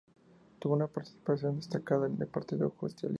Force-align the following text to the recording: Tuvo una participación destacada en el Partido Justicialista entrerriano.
Tuvo 0.57 0.73
una 0.73 0.87
participación 0.87 1.57
destacada 1.57 2.07
en 2.07 2.19
el 2.19 2.27
Partido 2.27 2.71
Justicialista 2.71 2.85
entrerriano. 2.85 3.09